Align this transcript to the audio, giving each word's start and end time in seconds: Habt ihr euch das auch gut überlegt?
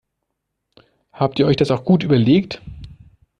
Habt 1.13 1.37
ihr 1.37 1.45
euch 1.45 1.57
das 1.57 1.69
auch 1.69 1.85
gut 1.85 2.01
überlegt? 2.03 2.59